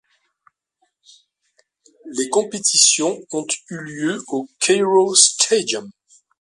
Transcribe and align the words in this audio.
Les 2.05 2.27
compétitions 2.29 3.19
ont 3.31 3.45
eu 3.69 3.77
lieu 3.81 4.23
au 4.29 4.49
Cairo 4.59 5.13
Stadium. 5.13 5.91